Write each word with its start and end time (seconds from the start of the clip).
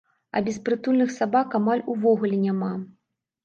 А 0.37 0.41
беспрытульных 0.47 1.13
сабак 1.19 1.55
амаль 1.61 1.87
увогуле 1.97 2.43
няма. 2.51 2.75